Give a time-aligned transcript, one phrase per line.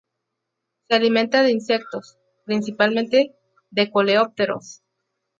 [0.89, 3.35] Se alimenta de insectos, principalmente
[3.69, 4.81] de coleópteros.